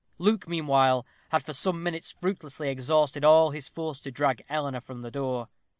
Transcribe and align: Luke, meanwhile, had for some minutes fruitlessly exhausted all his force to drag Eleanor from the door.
Luke, 0.17 0.47
meanwhile, 0.47 1.05
had 1.29 1.43
for 1.43 1.53
some 1.53 1.83
minutes 1.83 2.11
fruitlessly 2.11 2.69
exhausted 2.71 3.23
all 3.23 3.51
his 3.51 3.69
force 3.69 3.99
to 4.01 4.09
drag 4.09 4.43
Eleanor 4.49 4.81
from 4.81 5.03
the 5.03 5.11
door. 5.11 5.47